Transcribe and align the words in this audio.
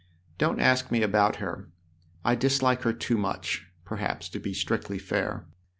"Don't 0.39 0.59
ask 0.59 0.89
me 0.89 1.03
about 1.03 1.35
her 1.35 1.69
I 2.25 2.33
dislike 2.33 2.81
her 2.81 2.91
too 2.91 3.19
much, 3.19 3.67
perhaps, 3.85 4.29
to 4.29 4.39
be 4.39 4.51
strictly 4.55 4.97
fair. 4.97 5.45